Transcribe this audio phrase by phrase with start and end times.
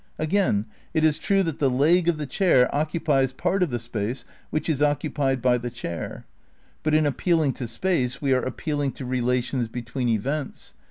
[0.17, 4.25] Again, it is true that the leg of the chair occupies part of the space
[4.49, 6.25] which is occu pied by the chair.
[6.81, 10.73] But in appealing to space we are appealing to relations between events.